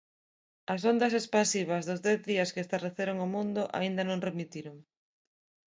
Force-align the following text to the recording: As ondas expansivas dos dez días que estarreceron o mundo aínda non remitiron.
As 0.73 0.81
ondas 0.91 1.13
expansivas 1.21 1.83
dos 1.89 2.03
dez 2.07 2.19
días 2.29 2.51
que 2.53 2.63
estarreceron 2.65 3.17
o 3.25 3.31
mundo 3.35 3.61
aínda 3.79 4.03
non 4.09 4.23
remitiron. 4.27 4.77